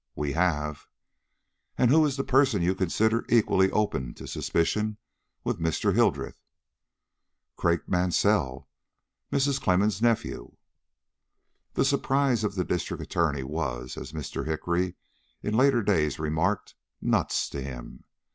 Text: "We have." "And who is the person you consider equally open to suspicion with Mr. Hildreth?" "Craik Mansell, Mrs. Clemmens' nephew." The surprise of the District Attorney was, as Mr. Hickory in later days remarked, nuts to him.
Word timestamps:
"We 0.15 0.33
have." 0.33 0.87
"And 1.77 1.91
who 1.91 2.03
is 2.07 2.17
the 2.17 2.23
person 2.23 2.63
you 2.63 2.73
consider 2.73 3.23
equally 3.29 3.69
open 3.69 4.15
to 4.15 4.25
suspicion 4.25 4.97
with 5.43 5.59
Mr. 5.59 5.93
Hildreth?" 5.93 6.41
"Craik 7.55 7.87
Mansell, 7.87 8.67
Mrs. 9.31 9.61
Clemmens' 9.61 10.01
nephew." 10.01 10.55
The 11.75 11.85
surprise 11.85 12.43
of 12.43 12.55
the 12.55 12.65
District 12.65 13.03
Attorney 13.03 13.43
was, 13.43 13.95
as 13.95 14.11
Mr. 14.11 14.47
Hickory 14.47 14.95
in 15.43 15.53
later 15.55 15.83
days 15.83 16.17
remarked, 16.17 16.73
nuts 16.99 17.47
to 17.49 17.61
him. 17.61 18.03